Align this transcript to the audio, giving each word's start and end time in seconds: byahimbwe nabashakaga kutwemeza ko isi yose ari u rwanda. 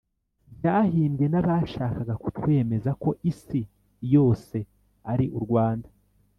byahimbwe 0.57 1.25
nabashakaga 1.31 2.13
kutwemeza 2.23 2.91
ko 3.03 3.09
isi 3.31 3.61
yose 4.13 4.57
ari 5.11 5.25
u 5.37 5.39
rwanda. 5.45 5.89